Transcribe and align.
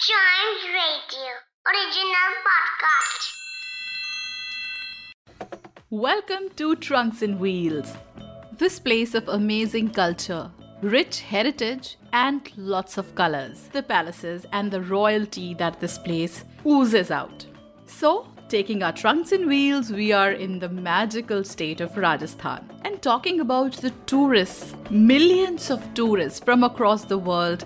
Chimes 0.00 0.62
Radio 0.64 1.32
original 1.66 2.30
podcast. 2.46 3.32
Welcome 5.90 6.50
to 6.54 6.76
Trunks 6.76 7.20
and 7.20 7.40
Wheels. 7.40 7.94
This 8.56 8.78
place 8.78 9.16
of 9.16 9.26
amazing 9.26 9.90
culture, 9.90 10.52
rich 10.82 11.22
heritage, 11.22 11.96
and 12.12 12.48
lots 12.56 12.96
of 12.96 13.12
colors. 13.16 13.70
The 13.72 13.82
palaces 13.82 14.46
and 14.52 14.70
the 14.70 14.82
royalty 14.82 15.54
that 15.54 15.80
this 15.80 15.98
place 15.98 16.44
oozes 16.64 17.10
out. 17.10 17.44
So, 17.86 18.28
taking 18.48 18.84
our 18.84 18.92
trunks 18.92 19.32
and 19.32 19.48
wheels, 19.48 19.90
we 19.90 20.12
are 20.12 20.30
in 20.30 20.60
the 20.60 20.68
magical 20.68 21.42
state 21.42 21.80
of 21.80 21.96
Rajasthan 21.96 22.70
and 22.84 23.02
talking 23.02 23.40
about 23.40 23.72
the 23.72 23.90
tourists. 24.06 24.76
Millions 24.90 25.72
of 25.72 25.92
tourists 25.94 26.38
from 26.38 26.62
across 26.62 27.02
the 27.02 27.18
world 27.18 27.64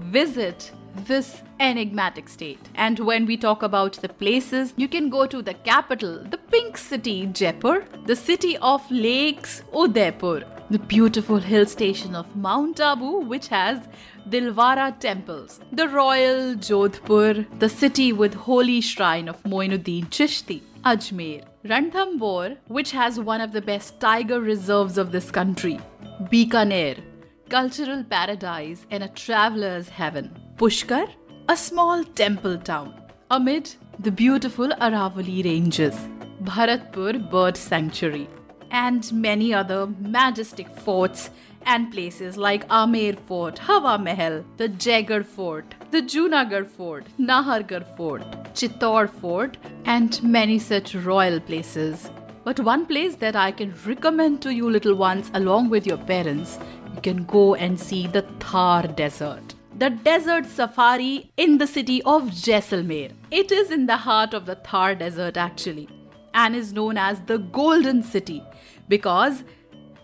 visit 0.00 0.72
this 1.06 1.42
enigmatic 1.60 2.28
state. 2.28 2.68
And 2.74 2.98
when 2.98 3.26
we 3.26 3.36
talk 3.36 3.62
about 3.62 3.94
the 3.94 4.08
places, 4.08 4.74
you 4.76 4.88
can 4.88 5.08
go 5.08 5.26
to 5.26 5.42
the 5.42 5.54
capital, 5.54 6.24
the 6.24 6.38
pink 6.38 6.76
city, 6.76 7.26
Jaipur, 7.26 7.84
the 8.06 8.16
city 8.16 8.56
of 8.58 8.88
lakes, 8.90 9.62
Udaipur, 9.74 10.44
the 10.70 10.78
beautiful 10.78 11.38
hill 11.38 11.66
station 11.66 12.14
of 12.14 12.36
Mount 12.36 12.80
Abu, 12.80 13.20
which 13.20 13.48
has 13.48 13.88
Dilwara 14.28 14.98
temples, 15.00 15.60
the 15.72 15.88
royal 15.88 16.54
Jodhpur, 16.54 17.46
the 17.58 17.68
city 17.68 18.12
with 18.12 18.34
holy 18.34 18.80
shrine 18.80 19.28
of 19.28 19.42
Moinuddin 19.44 20.08
Chishti, 20.10 20.60
Ajmer, 20.84 21.44
Ranthambore, 21.64 22.58
which 22.66 22.90
has 22.92 23.18
one 23.18 23.40
of 23.40 23.52
the 23.52 23.62
best 23.62 23.98
tiger 23.98 24.40
reserves 24.40 24.98
of 24.98 25.10
this 25.10 25.30
country, 25.30 25.80
Bikaner, 26.24 27.02
cultural 27.48 28.04
paradise 28.04 28.86
and 28.90 29.02
a 29.02 29.08
traveler's 29.08 29.88
heaven. 29.88 30.38
Pushkar, 30.56 31.08
a 31.50 31.56
small 31.56 32.04
temple 32.04 32.58
town 32.58 32.94
amid 33.30 33.74
the 33.98 34.10
beautiful 34.10 34.68
Aravali 34.86 35.42
ranges. 35.42 35.96
Bharatpur 36.42 37.30
Bird 37.30 37.56
Sanctuary, 37.56 38.28
and 38.70 39.10
many 39.14 39.54
other 39.54 39.86
majestic 39.98 40.68
forts 40.68 41.30
and 41.64 41.90
places 41.90 42.36
like 42.36 42.70
Amer 42.70 43.14
Fort, 43.26 43.58
Hawa 43.60 43.98
Mahal, 43.98 44.44
the 44.58 44.68
Jaigarh 44.68 45.24
Fort, 45.24 45.74
the 45.90 46.02
Junagarh 46.02 46.66
Fort, 46.66 47.06
Nahargarh 47.18 47.96
Fort, 47.96 48.22
Chittor 48.52 49.08
Fort, 49.08 49.56
and 49.86 50.22
many 50.22 50.58
such 50.58 50.94
royal 50.94 51.40
places. 51.40 52.10
But 52.44 52.60
one 52.60 52.84
place 52.84 53.16
that 53.16 53.36
I 53.36 53.52
can 53.52 53.74
recommend 53.86 54.42
to 54.42 54.52
you 54.52 54.68
little 54.70 54.96
ones 54.96 55.30
along 55.32 55.70
with 55.70 55.86
your 55.86 55.98
parents, 55.98 56.58
you 56.94 57.00
can 57.00 57.24
go 57.24 57.54
and 57.54 57.80
see 57.80 58.06
the 58.06 58.22
Thar 58.38 58.82
Desert. 58.86 59.54
The 59.78 59.90
desert 59.90 60.46
safari 60.46 61.30
in 61.36 61.58
the 61.58 61.66
city 61.68 62.02
of 62.02 62.22
Jaisalmer. 62.30 63.12
It 63.30 63.52
is 63.52 63.70
in 63.70 63.86
the 63.86 63.96
heart 63.96 64.34
of 64.34 64.44
the 64.44 64.56
Thar 64.56 64.96
Desert 64.96 65.36
actually 65.36 65.88
and 66.34 66.56
is 66.56 66.72
known 66.72 66.98
as 66.98 67.20
the 67.26 67.38
Golden 67.38 68.02
City 68.02 68.42
because 68.88 69.44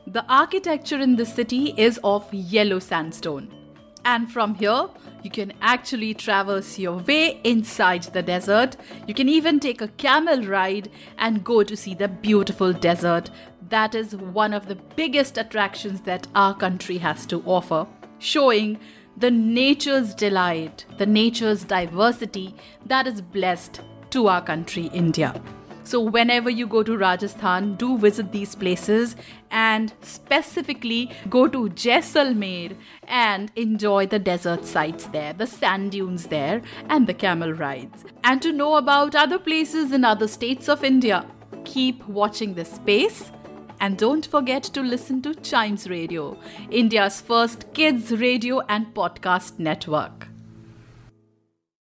the 0.06 0.24
architecture 0.28 1.00
in 1.00 1.16
the 1.16 1.26
city 1.26 1.74
is 1.76 1.98
of 2.04 2.32
yellow 2.32 2.78
sandstone. 2.78 3.52
And 4.04 4.30
from 4.30 4.54
here, 4.54 4.86
you 5.24 5.30
can 5.30 5.52
actually 5.60 6.14
traverse 6.14 6.78
your 6.78 6.98
way 6.98 7.40
inside 7.42 8.04
the 8.04 8.22
desert. 8.22 8.76
You 9.08 9.14
can 9.14 9.28
even 9.28 9.58
take 9.58 9.80
a 9.80 9.88
camel 9.88 10.42
ride 10.42 10.88
and 11.18 11.42
go 11.42 11.64
to 11.64 11.76
see 11.76 11.94
the 11.94 12.06
beautiful 12.06 12.72
desert. 12.72 13.28
That 13.70 13.96
is 13.96 14.14
one 14.14 14.52
of 14.52 14.68
the 14.68 14.76
biggest 14.94 15.36
attractions 15.36 16.02
that 16.02 16.28
our 16.36 16.54
country 16.54 16.98
has 16.98 17.26
to 17.26 17.42
offer, 17.44 17.88
showing 18.20 18.78
the 19.16 19.30
nature's 19.30 20.14
delight, 20.14 20.84
the 20.98 21.06
nature's 21.06 21.64
diversity 21.64 22.54
that 22.86 23.06
is 23.06 23.20
blessed 23.20 23.80
to 24.10 24.26
our 24.28 24.42
country, 24.42 24.90
India. 24.92 25.40
So, 25.86 26.00
whenever 26.00 26.48
you 26.48 26.66
go 26.66 26.82
to 26.82 26.96
Rajasthan, 26.96 27.74
do 27.76 27.98
visit 27.98 28.32
these 28.32 28.54
places 28.54 29.16
and 29.50 29.92
specifically 30.00 31.10
go 31.28 31.46
to 31.46 31.68
Jaisalmer 31.68 32.74
and 33.06 33.52
enjoy 33.54 34.06
the 34.06 34.18
desert 34.18 34.64
sights 34.64 35.04
there, 35.08 35.34
the 35.34 35.46
sand 35.46 35.92
dunes 35.92 36.28
there, 36.28 36.62
and 36.88 37.06
the 37.06 37.12
camel 37.12 37.52
rides. 37.52 38.02
And 38.24 38.40
to 38.40 38.50
know 38.50 38.76
about 38.76 39.14
other 39.14 39.38
places 39.38 39.92
in 39.92 40.06
other 40.06 40.26
states 40.26 40.70
of 40.70 40.84
India, 40.84 41.26
keep 41.64 42.06
watching 42.08 42.54
this 42.54 42.72
space. 42.72 43.30
And 43.84 43.98
don't 43.98 44.24
forget 44.24 44.62
to 44.62 44.80
listen 44.80 45.20
to 45.20 45.34
Chimes 45.34 45.90
Radio, 45.90 46.38
India's 46.70 47.20
first 47.20 47.70
kids 47.74 48.12
radio 48.12 48.60
and 48.60 48.86
podcast 48.94 49.58
network. 49.58 50.33